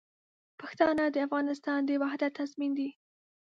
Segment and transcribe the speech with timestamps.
[0.59, 2.89] پښتانه د افغانستان د وحدت تضمین دي.